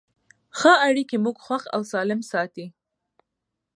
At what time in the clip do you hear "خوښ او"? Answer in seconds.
1.45-1.81